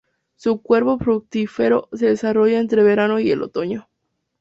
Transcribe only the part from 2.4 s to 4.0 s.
entre el verano y el otoño.